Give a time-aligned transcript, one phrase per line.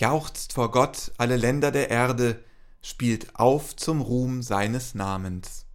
[0.00, 2.42] Jauchzt vor Gott alle Länder der Erde,
[2.80, 5.66] spielt auf zum Ruhm seines Namens.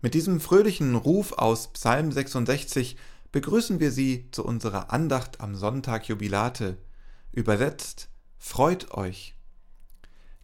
[0.00, 2.96] Mit diesem fröhlichen Ruf aus Psalm 66
[3.30, 6.76] begrüßen wir Sie zu unserer Andacht am Sonntag Jubilate.
[7.30, 9.36] Übersetzt, freut euch.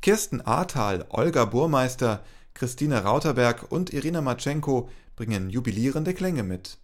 [0.01, 2.23] Kirsten Ahrtal, Olga Burmeister,
[2.55, 6.79] Christine Rauterberg und Irina Matschenko bringen jubilierende Klänge mit.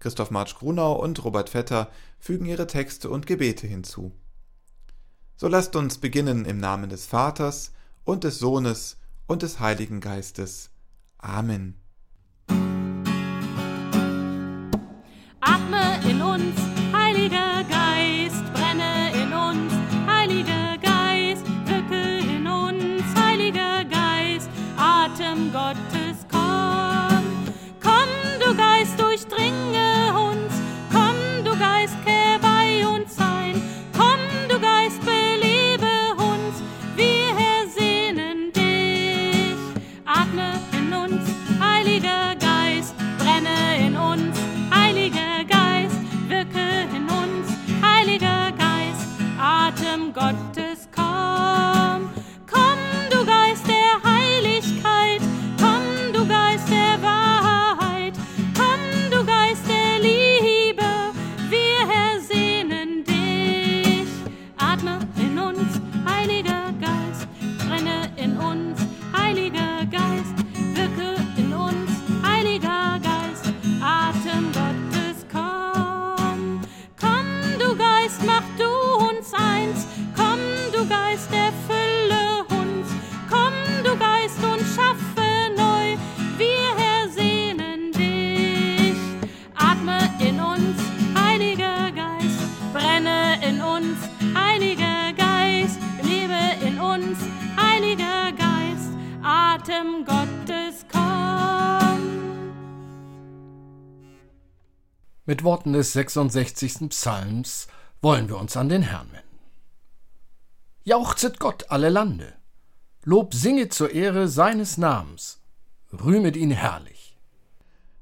[0.00, 4.10] Christoph Marsch Grunau und Robert Vetter fügen ihre Texte und Gebete hinzu.
[5.40, 7.72] So lasst uns beginnen im Namen des Vaters
[8.04, 10.68] und des Sohnes und des Heiligen Geistes.
[11.16, 11.80] Amen.
[15.40, 16.69] Atme in uns,
[99.60, 102.52] Atem Gottes, komm.
[105.26, 106.88] Mit Worten des 66.
[106.88, 107.66] Psalms
[108.00, 109.38] wollen wir uns an den Herrn wenden.
[110.84, 112.32] Jauchzet Gott alle Lande,
[113.04, 115.42] Lob singet zur Ehre seines Namens,
[115.92, 117.18] rühmet ihn herrlich.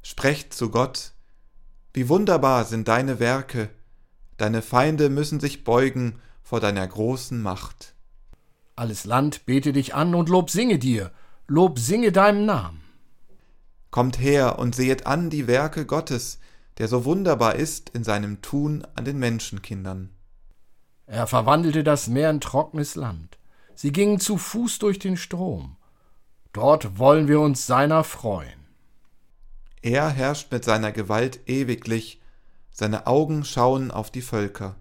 [0.03, 1.13] Sprecht zu Gott,
[1.93, 3.71] wie wunderbar sind deine Werke,
[4.37, 7.95] deine Feinde müssen sich beugen vor deiner großen Macht.
[8.77, 11.11] Alles Land bete dich an und Lob singe dir,
[11.51, 12.83] Lob singe deinem Namen.
[13.91, 16.41] Kommt her und sehet an die Werke Gottes,
[16.77, 20.11] der so wunderbar ist in seinem Tun an den Menschenkindern.
[21.07, 23.39] Er verwandelte das Meer in trockenes Land.
[23.75, 25.77] Sie gingen zu Fuß durch den Strom.
[26.53, 28.67] Dort wollen wir uns seiner freuen.
[29.81, 32.21] Er herrscht mit seiner Gewalt ewiglich,
[32.71, 34.77] seine Augen schauen auf die Völker.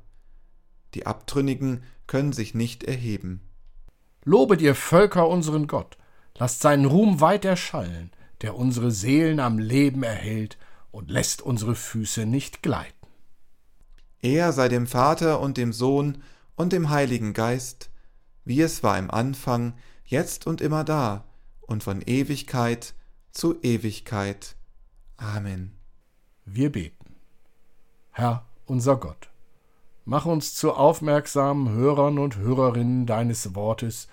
[0.96, 3.42] Die Abtrünnigen können sich nicht erheben.
[4.26, 5.98] Lobet ihr Völker unseren Gott,
[6.38, 8.12] lasst seinen Ruhm weit erschallen,
[8.42, 10.58] der unsere Seelen am Leben erhält
[10.92, 12.94] und lässt unsere Füße nicht gleiten.
[14.22, 16.24] Er sei dem Vater und dem Sohn
[16.56, 17.90] und dem Heiligen Geist,
[18.46, 19.74] wie es war im Anfang,
[20.06, 21.26] jetzt und immer da
[21.62, 22.94] und von Ewigkeit
[23.32, 24.56] zu Ewigkeit.
[25.18, 25.78] Amen.
[26.46, 27.16] Wir beten.
[28.12, 29.30] Herr unser Gott,
[30.06, 34.08] mach uns zu aufmerksamen Hörern und Hörerinnen deines Wortes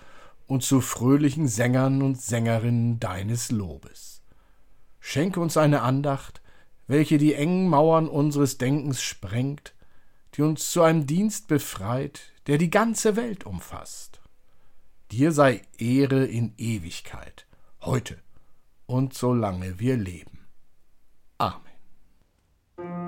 [0.47, 4.21] und zu fröhlichen Sängern und Sängerinnen deines Lobes.
[4.99, 6.41] Schenke uns eine Andacht,
[6.87, 9.73] welche die engen Mauern unseres Denkens sprengt,
[10.35, 14.19] die uns zu einem Dienst befreit, der die ganze Welt umfasst.
[15.11, 17.47] Dir sei Ehre in Ewigkeit,
[17.81, 18.17] heute
[18.85, 20.47] und solange wir leben.
[21.37, 23.04] Amen.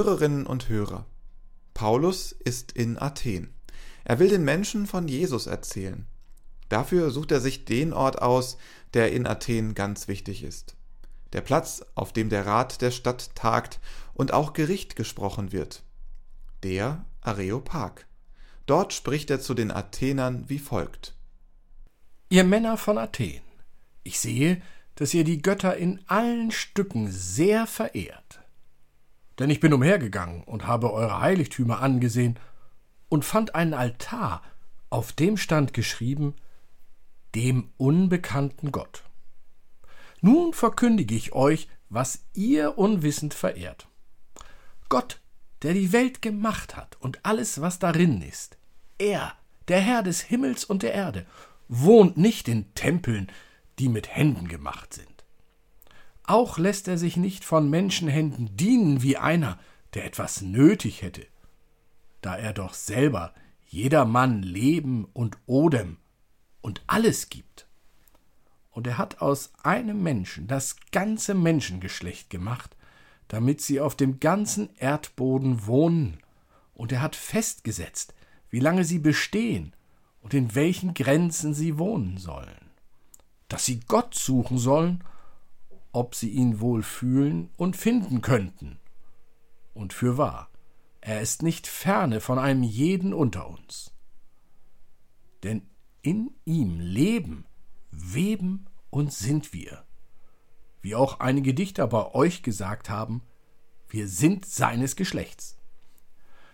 [0.00, 1.04] Hörerinnen und Hörer,
[1.74, 3.52] Paulus ist in Athen.
[4.02, 6.06] Er will den Menschen von Jesus erzählen.
[6.70, 8.56] Dafür sucht er sich den Ort aus,
[8.94, 10.74] der in Athen ganz wichtig ist.
[11.34, 13.78] Der Platz, auf dem der Rat der Stadt tagt
[14.14, 15.82] und auch Gericht gesprochen wird.
[16.62, 18.06] Der Areopag.
[18.64, 21.14] Dort spricht er zu den Athenern wie folgt.
[22.30, 23.42] Ihr Männer von Athen,
[24.02, 24.62] ich sehe,
[24.94, 28.39] dass ihr die Götter in allen Stücken sehr verehrt.
[29.40, 32.38] Denn ich bin umhergegangen und habe eure Heiligtümer angesehen
[33.08, 34.42] und fand einen Altar,
[34.90, 36.36] auf dem stand geschrieben
[37.34, 39.04] dem unbekannten Gott.
[40.20, 43.88] Nun verkündige ich euch, was ihr unwissend verehrt.
[44.88, 45.20] Gott,
[45.62, 48.58] der die Welt gemacht hat und alles, was darin ist,
[48.98, 49.32] er,
[49.68, 51.24] der Herr des Himmels und der Erde,
[51.68, 53.30] wohnt nicht in Tempeln,
[53.78, 55.09] die mit Händen gemacht sind.
[56.24, 59.58] Auch lässt er sich nicht von Menschenhänden dienen wie einer,
[59.94, 61.26] der etwas nötig hätte,
[62.20, 63.34] da er doch selber
[63.66, 65.96] jedermann Leben und Odem
[66.60, 67.66] und alles gibt.
[68.70, 72.76] Und er hat aus einem Menschen das ganze Menschengeschlecht gemacht,
[73.28, 76.18] damit sie auf dem ganzen Erdboden wohnen,
[76.74, 78.14] und er hat festgesetzt,
[78.48, 79.74] wie lange sie bestehen
[80.22, 82.70] und in welchen Grenzen sie wohnen sollen,
[83.48, 85.04] dass sie Gott suchen sollen,
[85.92, 88.78] ob sie ihn wohl fühlen und finden könnten.
[89.74, 90.48] Und für wahr,
[91.00, 93.92] er ist nicht ferne von einem jeden unter uns.
[95.42, 95.62] Denn
[96.02, 97.46] in ihm leben,
[97.90, 99.84] weben und sind wir.
[100.82, 103.22] Wie auch einige Dichter bei euch gesagt haben,
[103.88, 105.56] wir sind seines Geschlechts.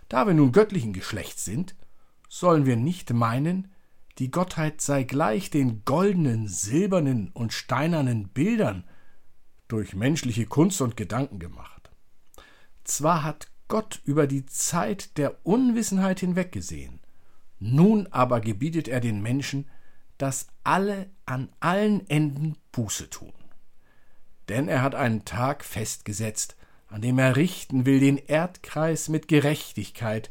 [0.08, 1.76] Da wir nun göttlichen Geschlechts sind,
[2.28, 3.72] sollen wir nicht meinen,
[4.18, 8.84] die Gottheit sei gleich den goldenen, silbernen und steinernen Bildern
[9.68, 11.90] durch menschliche Kunst und Gedanken gemacht.
[12.84, 17.00] Zwar hat Gott über die Zeit der Unwissenheit hinweggesehen,
[17.58, 19.68] nun aber gebietet er den Menschen,
[20.18, 23.32] dass alle an allen Enden Buße tun.
[24.48, 26.56] Denn er hat einen Tag festgesetzt,
[26.88, 30.30] an dem er richten will den Erdkreis mit Gerechtigkeit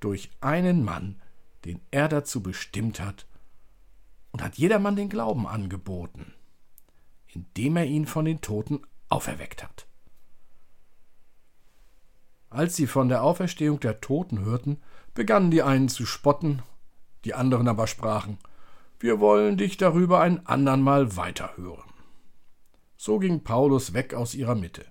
[0.00, 1.20] durch einen Mann,
[1.64, 3.26] den er dazu bestimmt hat,
[4.32, 6.32] und hat jedermann den Glauben angeboten,
[7.34, 9.86] indem er ihn von den Toten auferweckt hat.
[12.50, 14.80] Als sie von der Auferstehung der Toten hörten,
[15.14, 16.62] begannen die einen zu spotten,
[17.24, 18.38] die anderen aber sprachen,
[19.00, 21.90] wir wollen dich darüber ein andern Mal weiterhören.
[22.96, 24.84] So ging Paulus weg aus ihrer Mitte.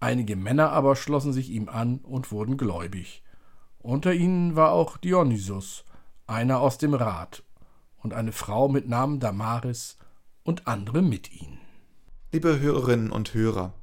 [0.00, 3.22] Einige Männer aber schlossen sich ihm an und wurden gläubig.
[3.78, 5.84] Unter ihnen war auch Dionysus,
[6.26, 7.42] einer aus dem Rat,
[7.98, 9.96] und eine Frau mit Namen Damaris
[10.48, 11.58] und andere mit ihnen.
[12.32, 13.74] Liebe Hörerinnen und Hörer,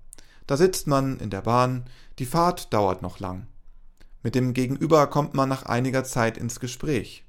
[0.48, 1.86] da sitzt man in der Bahn,
[2.18, 3.46] die Fahrt dauert noch lang.
[4.24, 7.24] Mit dem Gegenüber kommt man nach einiger Zeit ins Gespräch.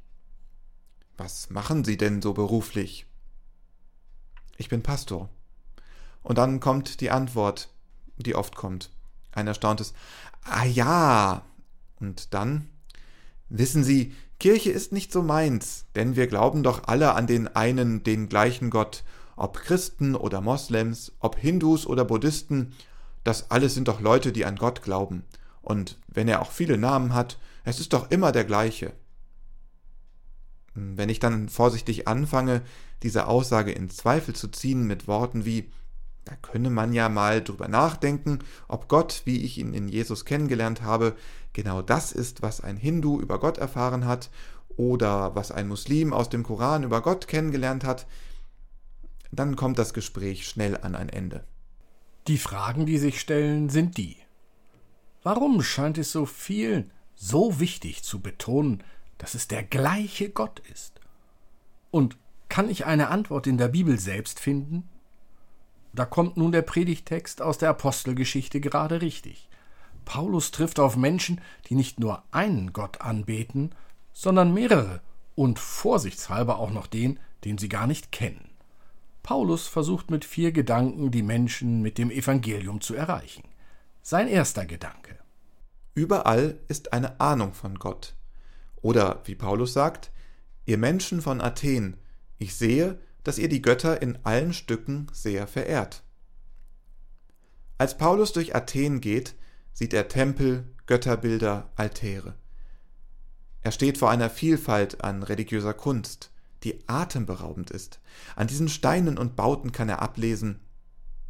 [1.19, 3.05] Was machen Sie denn so beruflich?
[4.57, 5.29] Ich bin Pastor.
[6.23, 7.69] Und dann kommt die Antwort,
[8.17, 8.89] die oft kommt.
[9.33, 9.93] Ein erstauntes
[10.45, 11.45] Ah ja.
[12.01, 12.71] Und dann
[13.49, 18.03] Wissen Sie, Kirche ist nicht so meins, denn wir glauben doch alle an den einen,
[18.03, 19.05] den gleichen Gott,
[19.37, 22.73] ob Christen oder Moslems, ob Hindus oder Buddhisten,
[23.25, 25.25] das alles sind doch Leute, die an Gott glauben.
[25.63, 28.93] Und wenn er auch viele Namen hat, es ist doch immer der gleiche.
[30.75, 32.63] Wenn ich dann vorsichtig anfange,
[33.03, 35.71] diese Aussage in Zweifel zu ziehen mit Worten wie
[36.27, 40.83] da könne man ja mal drüber nachdenken, ob Gott, wie ich ihn in Jesus kennengelernt
[40.83, 41.15] habe,
[41.53, 44.29] genau das ist, was ein Hindu über Gott erfahren hat
[44.77, 48.07] oder was ein Muslim aus dem Koran über Gott kennengelernt hat,
[49.37, 51.45] dann kommt das Gespräch schnell an ein Ende.
[52.27, 54.17] Die Fragen, die sich stellen, sind die.
[55.23, 58.83] Warum scheint es so vielen so wichtig zu betonen,
[59.19, 61.01] dass es der gleiche Gott ist?
[61.91, 62.17] Und
[62.49, 64.89] kann ich eine Antwort in der Bibel selbst finden?
[65.93, 69.49] Da kommt nun der Predigtext aus der Apostelgeschichte gerade richtig.
[70.05, 73.75] Paulus trifft auf Menschen, die nicht nur einen Gott anbeten,
[74.13, 75.01] sondern mehrere
[75.35, 78.51] und vorsichtshalber auch noch den, den sie gar nicht kennen.
[79.27, 83.43] Paulus versucht mit vier Gedanken die Menschen mit dem Evangelium zu erreichen.
[84.01, 85.19] Sein erster Gedanke.
[85.95, 88.15] Überall ist eine Ahnung von Gott.
[88.77, 90.13] Oder, wie Paulus sagt,
[90.65, 91.97] ihr Menschen von Athen,
[92.39, 96.05] ich sehe, dass ihr die Götter in allen Stücken sehr verehrt.
[97.79, 99.35] Als Paulus durch Athen geht,
[99.73, 102.37] sieht er Tempel, Götterbilder, Altäre.
[103.63, 106.31] Er steht vor einer Vielfalt an religiöser Kunst,
[106.67, 108.01] die atemberaubend ist.
[108.35, 110.59] An diesen Steinen und Bauten kann er ablesen,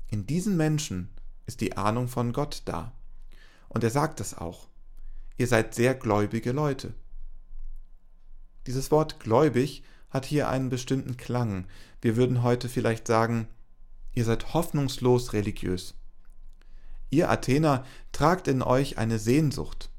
[0.08, 1.10] in diesen Menschen
[1.44, 2.92] ist die Ahnung von Gott da.
[3.68, 4.68] Und er sagt es auch.
[5.36, 6.94] Ihr seid sehr gläubige Leute.
[8.66, 11.66] Dieses Wort gläubig hat hier einen bestimmten Klang.
[12.00, 13.46] Wir würden heute vielleicht sagen,
[14.14, 15.94] ihr seid hoffnungslos religiös.
[17.10, 19.90] Ihr Athener tragt in euch eine Sehnsucht,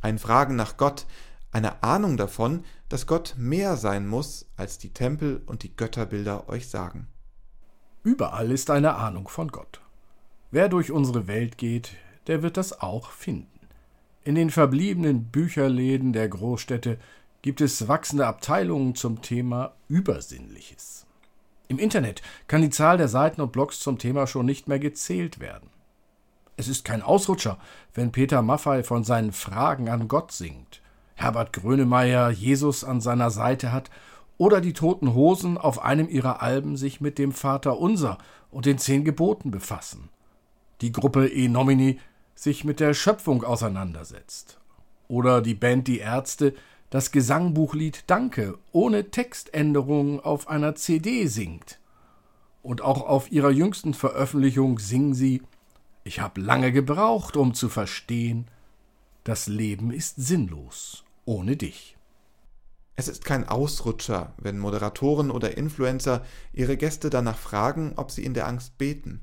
[0.00, 1.06] ein Fragen nach Gott,
[1.56, 6.68] eine Ahnung davon, dass Gott mehr sein muss, als die Tempel und die Götterbilder euch
[6.68, 7.06] sagen.
[8.02, 9.80] Überall ist eine Ahnung von Gott.
[10.50, 11.92] Wer durch unsere Welt geht,
[12.26, 13.48] der wird das auch finden.
[14.22, 16.98] In den verbliebenen Bücherläden der Großstädte
[17.40, 21.06] gibt es wachsende Abteilungen zum Thema Übersinnliches.
[21.68, 25.40] Im Internet kann die Zahl der Seiten und Blogs zum Thema schon nicht mehr gezählt
[25.40, 25.70] werden.
[26.58, 27.58] Es ist kein Ausrutscher,
[27.94, 30.82] wenn Peter Maffei von seinen Fragen an Gott singt,
[31.16, 33.90] Herbert Grönemeyer Jesus an seiner Seite hat
[34.36, 38.18] oder die Toten Hosen auf einem ihrer Alben sich mit dem Vater Unser
[38.50, 40.10] und den zehn Geboten befassen.
[40.82, 41.98] Die Gruppe E Nomini
[42.34, 44.58] sich mit der Schöpfung auseinandersetzt.
[45.08, 46.54] Oder die Band Die Ärzte
[46.90, 51.78] das Gesangbuchlied Danke ohne Textänderung auf einer CD singt.
[52.62, 55.42] Und auch auf ihrer jüngsten Veröffentlichung singen sie
[56.04, 58.48] Ich hab lange gebraucht, um zu verstehen,
[59.24, 61.96] das Leben ist sinnlos ohne dich.
[62.94, 68.32] Es ist kein Ausrutscher, wenn Moderatoren oder Influencer ihre Gäste danach fragen, ob sie in
[68.32, 69.20] der Angst beten.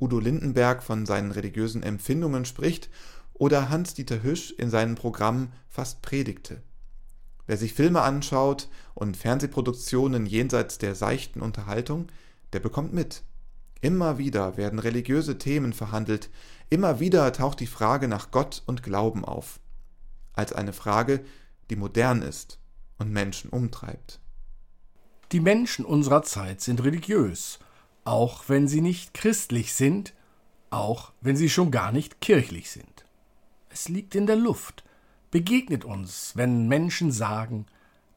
[0.00, 2.88] Udo Lindenberg von seinen religiösen Empfindungen spricht
[3.34, 6.62] oder Hans-Dieter Hüsch in seinem Programm fast predigte.
[7.46, 12.08] Wer sich Filme anschaut und Fernsehproduktionen jenseits der seichten Unterhaltung,
[12.54, 13.22] der bekommt mit.
[13.82, 16.30] Immer wieder werden religiöse Themen verhandelt,
[16.70, 19.60] immer wieder taucht die Frage nach Gott und Glauben auf.
[20.36, 21.24] Als eine Frage,
[21.70, 22.60] die modern ist
[22.98, 24.20] und Menschen umtreibt.
[25.32, 27.58] Die Menschen unserer Zeit sind religiös,
[28.04, 30.14] auch wenn sie nicht christlich sind,
[30.70, 33.04] auch wenn sie schon gar nicht kirchlich sind.
[33.70, 34.84] Es liegt in der Luft,
[35.32, 37.66] begegnet uns, wenn Menschen sagen,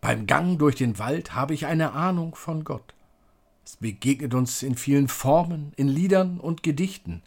[0.01, 2.93] beim Gang durch den Wald habe ich eine Ahnung von Gott.
[3.65, 7.23] Es begegnet uns in vielen Formen, in Liedern und Gedichten.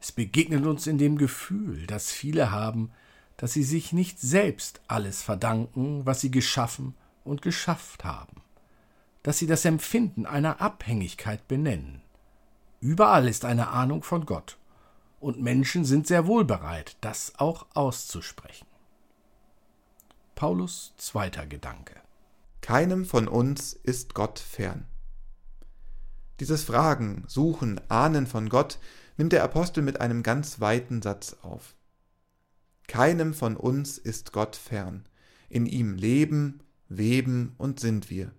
[0.00, 2.90] Es begegnet uns in dem Gefühl, das viele haben,
[3.36, 8.42] dass sie sich nicht selbst alles verdanken, was sie geschaffen und geschafft haben,
[9.22, 12.02] dass sie das Empfinden einer Abhängigkeit benennen.
[12.80, 14.58] Überall ist eine Ahnung von Gott,
[15.20, 18.66] und Menschen sind sehr wohl bereit, das auch auszusprechen.
[20.34, 21.94] Paulus zweiter Gedanke.
[22.60, 24.86] Keinem von uns ist Gott fern.
[26.40, 28.80] Dieses Fragen, Suchen, Ahnen von Gott
[29.16, 31.74] nimmt der Apostel mit einem ganz weiten Satz auf.
[32.86, 35.04] Keinem von uns ist Gott fern.
[35.48, 38.32] In ihm leben, weben und sind wir.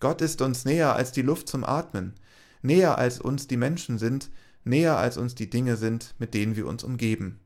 [0.00, 2.14] Gott ist uns näher als die Luft zum Atmen,
[2.62, 4.30] näher als uns die Menschen sind,
[4.64, 7.40] näher als uns die Dinge sind, mit denen wir uns umgeben.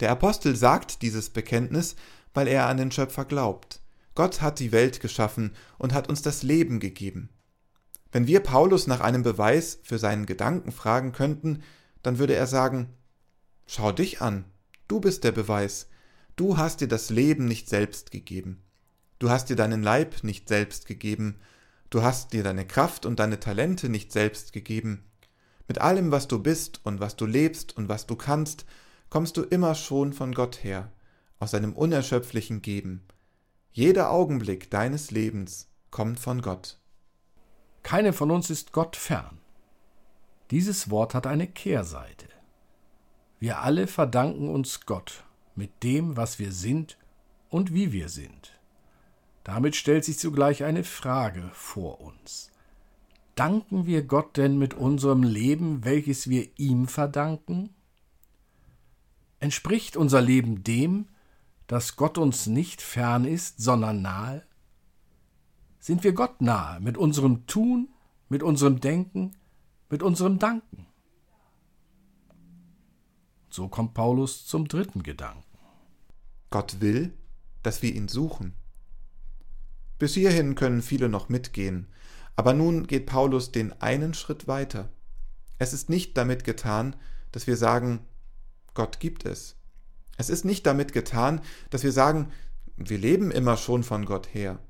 [0.00, 1.96] Der Apostel sagt dieses Bekenntnis,
[2.34, 3.80] weil er an den Schöpfer glaubt.
[4.14, 7.30] Gott hat die Welt geschaffen und hat uns das Leben gegeben.
[8.10, 11.62] Wenn wir Paulus nach einem Beweis für seinen Gedanken fragen könnten,
[12.02, 12.88] dann würde er sagen,
[13.70, 14.46] Schau dich an,
[14.88, 15.90] du bist der Beweis,
[16.36, 18.62] du hast dir das Leben nicht selbst gegeben,
[19.18, 21.38] du hast dir deinen Leib nicht selbst gegeben,
[21.90, 25.04] du hast dir deine Kraft und deine Talente nicht selbst gegeben.
[25.68, 28.64] Mit allem, was du bist und was du lebst und was du kannst,
[29.10, 30.90] kommst du immer schon von Gott her,
[31.38, 33.02] aus seinem unerschöpflichen Geben.
[33.70, 36.78] Jeder Augenblick deines Lebens kommt von Gott.
[37.82, 39.36] Keine von uns ist Gott fern.
[40.52, 42.27] Dieses Wort hat eine Kehrseite.
[43.40, 46.98] Wir alle verdanken uns Gott mit dem, was wir sind
[47.48, 48.58] und wie wir sind.
[49.44, 52.50] Damit stellt sich zugleich eine Frage vor uns.
[53.36, 57.70] Danken wir Gott denn mit unserem Leben, welches wir ihm verdanken?
[59.38, 61.06] Entspricht unser Leben dem,
[61.68, 64.42] dass Gott uns nicht fern ist, sondern nahe?
[65.78, 67.88] Sind wir Gott nahe mit unserem Tun,
[68.28, 69.36] mit unserem Denken,
[69.88, 70.87] mit unserem Danken?
[73.58, 75.42] So kommt Paulus zum dritten Gedanken.
[76.48, 77.12] Gott will,
[77.64, 78.54] dass wir ihn suchen.
[79.98, 81.88] Bis hierhin können viele noch mitgehen,
[82.36, 84.90] aber nun geht Paulus den einen Schritt weiter.
[85.58, 86.94] Es ist nicht damit getan,
[87.32, 87.98] dass wir sagen,
[88.74, 89.56] Gott gibt es.
[90.16, 91.40] Es ist nicht damit getan,
[91.70, 92.30] dass wir sagen,
[92.76, 94.60] wir leben immer schon von Gott her,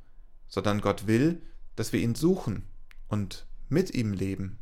[0.46, 1.42] sondern Gott will,
[1.76, 2.64] dass wir ihn suchen
[3.06, 4.58] und mit ihm leben.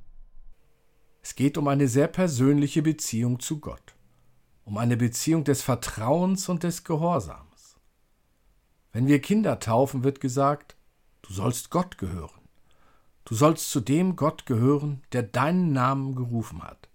[1.23, 3.96] Es geht um eine sehr persönliche Beziehung zu Gott
[4.67, 7.77] um eine Beziehung des Vertrauens und des Gehorsams.
[8.93, 10.77] Wenn wir Kinder taufen, wird gesagt,
[11.23, 12.41] du sollst Gott gehören.
[13.25, 16.89] Du sollst zu dem Gott gehören, der deinen Namen gerufen hat.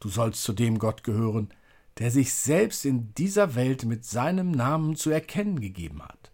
[0.00, 1.52] Du sollst zu dem Gott gehören,
[1.98, 6.32] der sich selbst in dieser Welt mit seinem Namen zu erkennen gegeben hat,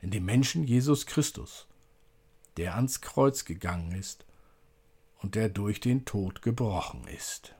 [0.00, 1.66] in dem Menschen Jesus Christus,
[2.58, 4.26] der ans Kreuz gegangen ist
[5.22, 7.54] und der durch den Tod gebrochen ist.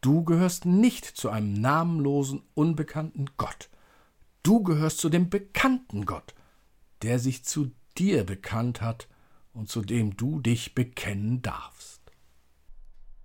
[0.00, 3.68] Du gehörst nicht zu einem namenlosen, unbekannten Gott.
[4.42, 6.34] Du gehörst zu dem bekannten Gott,
[7.02, 9.08] der sich zu dir bekannt hat
[9.52, 12.00] und zu dem du dich bekennen darfst.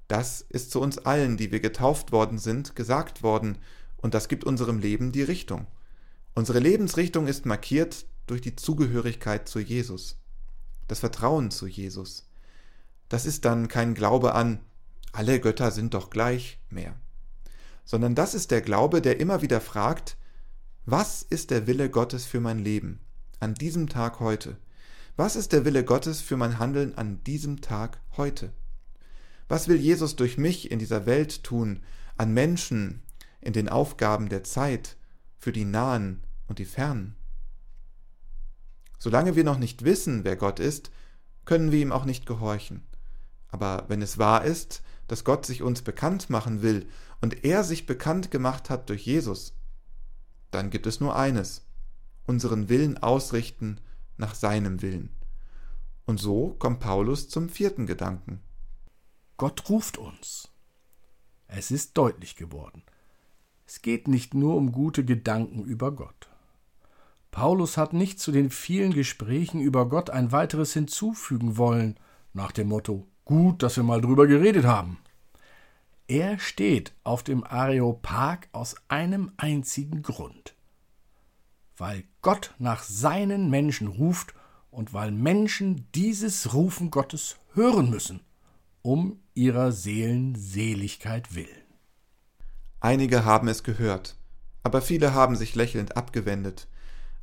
[0.08, 3.58] Das ist zu uns allen, die wir getauft worden sind, gesagt worden,
[3.98, 5.66] und das gibt unserem Leben die Richtung.
[6.36, 10.20] Unsere Lebensrichtung ist markiert durch die Zugehörigkeit zu Jesus,
[10.88, 12.30] das Vertrauen zu Jesus.
[13.10, 14.60] Das ist dann kein Glaube an,
[15.15, 16.99] alle Götter sind doch gleich mehr,
[17.86, 20.17] sondern das ist der Glaube, der immer wieder fragt,
[20.86, 22.99] was ist der Wille Gottes für mein Leben
[23.39, 24.58] an diesem Tag heute?
[25.15, 28.51] Was ist der Wille Gottes für mein Handeln an diesem Tag heute?
[29.47, 31.82] Was will Jesus durch mich in dieser Welt tun,
[32.17, 33.01] an Menschen,
[33.39, 34.97] in den Aufgaben der Zeit,
[35.38, 37.15] für die Nahen und die Fernen?
[38.99, 40.91] Solange wir noch nicht wissen, wer Gott ist,
[41.45, 42.84] können wir ihm auch nicht gehorchen.
[43.47, 46.88] Aber wenn es wahr ist, dass Gott sich uns bekannt machen will
[47.22, 49.54] und er sich bekannt gemacht hat durch Jesus,
[50.52, 51.65] dann gibt es nur eines,
[52.26, 53.80] unseren Willen ausrichten
[54.18, 55.10] nach seinem Willen.
[56.06, 58.41] Und so kommt Paulus zum vierten Gedanken.
[59.38, 60.50] Gott ruft uns.
[61.48, 62.84] Es ist deutlich geworden.
[63.68, 66.30] Es geht nicht nur um gute Gedanken über Gott.
[67.32, 72.00] Paulus hat nicht zu den vielen Gesprächen über Gott ein weiteres hinzufügen wollen,
[72.34, 75.00] nach dem Motto Gut, dass wir mal drüber geredet haben.
[76.08, 80.56] Er steht auf dem Areopag aus einem einzigen Grund.
[81.76, 84.36] Weil Gott nach seinen Menschen ruft
[84.70, 88.22] und weil Menschen dieses Rufen Gottes hören müssen,
[88.84, 91.66] um ihrer Seelen Seligkeit willen.
[92.80, 94.16] Einige haben es gehört,
[94.62, 96.68] aber viele haben sich lächelnd abgewendet.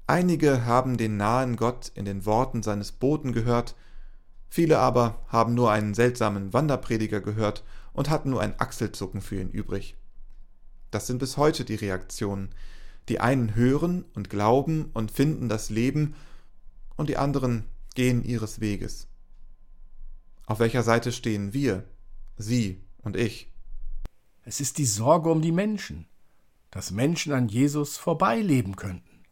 [0.09, 3.77] Einige haben den nahen Gott in den Worten seines Boten gehört,
[4.55, 9.49] Viele aber haben nur einen seltsamen Wanderprediger gehört und hatten nur ein Achselzucken für ihn
[9.49, 9.97] übrig.
[10.91, 12.51] Das sind bis heute die Reaktionen.
[13.09, 16.15] Die einen hören und glauben und finden das Leben,
[16.97, 19.09] und die anderen gehen ihres Weges.
[20.45, 21.88] Auf welcher Seite stehen wir,
[22.37, 23.51] Sie und ich?
[24.45, 26.09] Es ist die Sorge um die Menschen,
[26.71, 29.23] dass Menschen an Jesus vorbeileben könnten.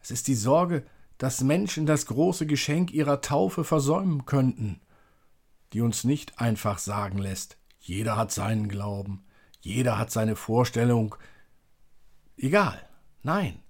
[0.00, 0.84] Es ist die Sorge,
[1.20, 4.80] dass Menschen das große Geschenk ihrer Taufe versäumen könnten,
[5.74, 9.22] die uns nicht einfach sagen lässt, jeder hat seinen Glauben,
[9.60, 11.14] jeder hat seine Vorstellung.
[12.38, 12.82] Egal,
[13.22, 13.62] nein.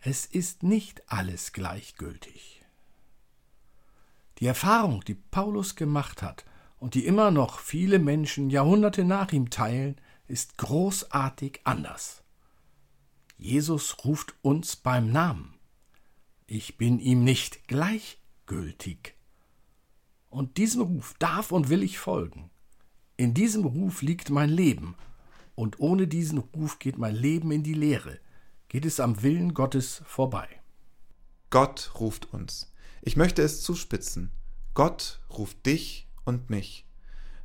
[0.00, 2.64] Es ist nicht alles gleichgültig.
[4.38, 6.44] Die Erfahrung, die Paulus gemacht hat
[6.80, 12.24] und die immer noch viele Menschen Jahrhunderte nach ihm teilen, ist großartig anders.
[13.38, 15.61] Jesus ruft uns beim Namen.
[16.54, 19.14] Ich bin ihm nicht gleichgültig.
[20.28, 22.50] Und diesem Ruf darf und will ich folgen.
[23.16, 24.94] In diesem Ruf liegt mein Leben,
[25.54, 28.18] und ohne diesen Ruf geht mein Leben in die Leere,
[28.68, 30.46] geht es am Willen Gottes vorbei.
[31.48, 32.70] Gott ruft uns.
[33.00, 34.30] Ich möchte es zuspitzen.
[34.74, 36.86] Gott ruft dich und mich.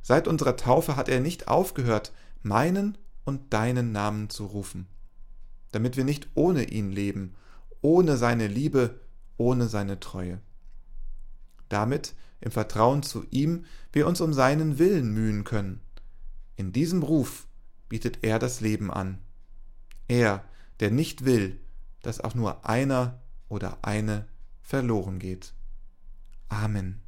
[0.02, 4.86] Seit unserer Taufe hat er nicht aufgehört, meinen und deinen Namen zu rufen,
[5.72, 7.34] damit wir nicht ohne ihn leben
[7.80, 9.00] ohne seine Liebe,
[9.36, 10.40] ohne seine Treue.
[11.68, 15.80] Damit, im Vertrauen zu ihm, wir uns um seinen Willen mühen können.
[16.56, 17.46] In diesem Ruf
[17.88, 19.18] bietet er das Leben an.
[20.08, 20.44] Er,
[20.80, 21.60] der nicht will,
[22.02, 24.26] dass auch nur einer oder eine
[24.62, 25.52] verloren geht.
[26.48, 27.00] Amen.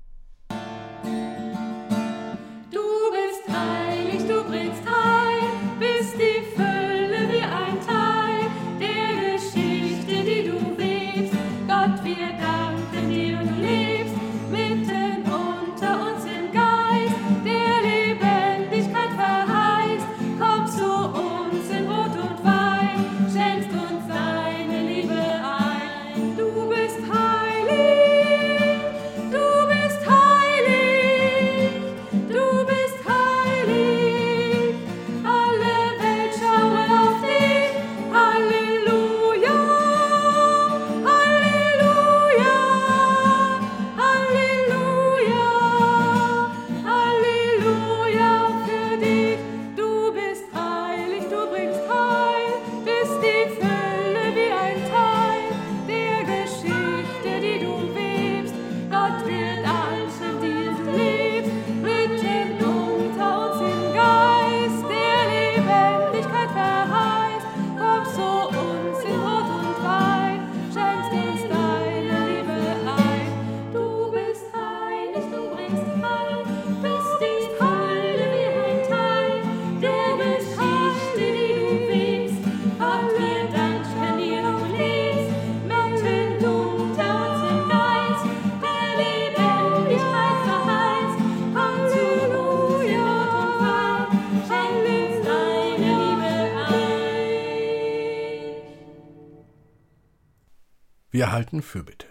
[101.20, 102.06] Wir halten Fürbitte.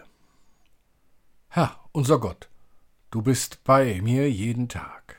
[1.48, 2.48] Herr, unser Gott,
[3.10, 5.16] du bist bei mir jeden Tag.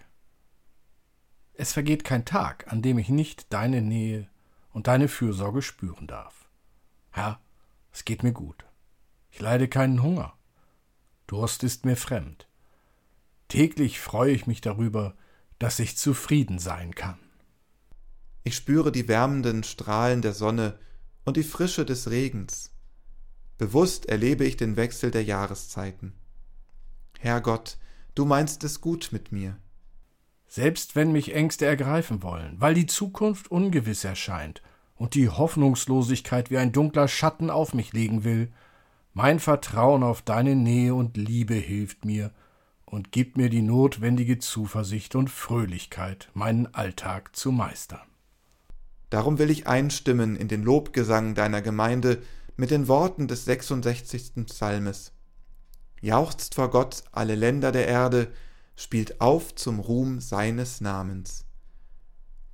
[1.56, 4.30] Es vergeht kein Tag, an dem ich nicht deine Nähe
[4.72, 6.50] und deine Fürsorge spüren darf.
[7.10, 7.42] Herr,
[7.92, 8.64] es geht mir gut.
[9.30, 10.38] Ich leide keinen Hunger.
[11.28, 12.48] Durst ist mir fremd.
[13.50, 15.18] Täglich freue ich mich darüber,
[15.60, 17.20] dass ich zufrieden sein kann.
[18.46, 20.80] Ich spüre die wärmenden Strahlen der Sonne
[21.26, 22.71] und die Frische des Regens.
[23.62, 26.14] Bewusst erlebe ich den Wechsel der Jahreszeiten.
[27.20, 27.78] Herr Gott,
[28.16, 29.56] du meinst es gut mit mir.
[30.48, 34.64] Selbst wenn mich Ängste ergreifen wollen, weil die Zukunft ungewiss erscheint
[34.96, 38.52] und die Hoffnungslosigkeit wie ein dunkler Schatten auf mich legen will,
[39.14, 42.32] mein Vertrauen auf deine Nähe und Liebe hilft mir
[42.86, 48.08] und gibt mir die notwendige Zuversicht und Fröhlichkeit, meinen Alltag zu meistern.
[49.12, 52.24] Darum will ich einstimmen in den Lobgesang deiner Gemeinde
[52.56, 54.46] mit den Worten des 66.
[54.46, 55.12] Psalmes.
[56.02, 58.32] Jauchzt vor Gott alle Länder der Erde,
[58.76, 61.46] spielt auf zum Ruhm seines Namens.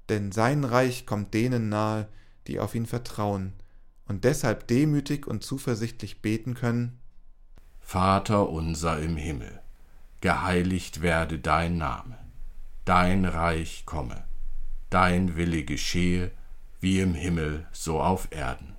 [0.10, 2.08] Denn sein Reich kommt denen nahe,
[2.48, 3.54] die auf ihn vertrauen
[4.08, 7.00] und deshalb demütig und zuversichtlich beten können.
[7.80, 9.62] Vater unser im Himmel,
[10.22, 12.18] geheiligt werde dein Name,
[12.86, 14.24] dein Reich komme,
[14.90, 16.32] dein Wille geschehe,
[16.80, 18.77] wie im Himmel so auf Erden.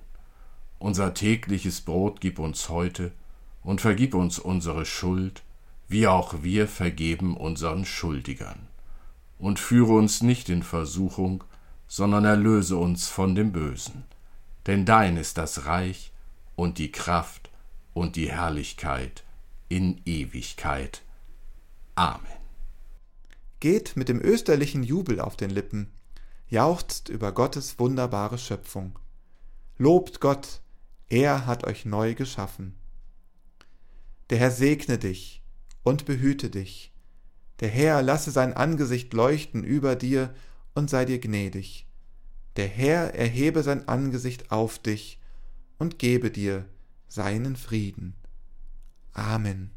[0.79, 3.11] Unser tägliches Brot gib uns heute
[3.63, 5.43] und vergib uns unsere Schuld,
[5.89, 8.67] wie auch wir vergeben unseren Schuldigern.
[9.37, 11.43] Und führe uns nicht in Versuchung,
[11.87, 14.05] sondern erlöse uns von dem Bösen.
[14.67, 16.13] Denn dein ist das Reich
[16.55, 17.49] und die Kraft
[17.93, 19.23] und die Herrlichkeit
[19.67, 21.01] in Ewigkeit.
[21.95, 22.25] Amen.
[23.59, 25.91] Geht mit dem österlichen Jubel auf den Lippen,
[26.47, 28.97] jauchzt über Gottes wunderbare Schöpfung.
[29.77, 30.61] Lobt Gott,
[31.09, 32.75] er hat euch neu geschaffen.
[34.29, 35.43] Der Herr segne dich
[35.83, 36.93] und behüte dich.
[37.59, 40.33] Der Herr lasse sein Angesicht leuchten über dir
[40.75, 41.87] und sei dir gnädig.
[42.55, 45.19] Der Herr erhebe sein Angesicht auf dich
[45.77, 46.65] und gebe dir
[47.07, 48.13] seinen Frieden.
[49.13, 49.71] Amen.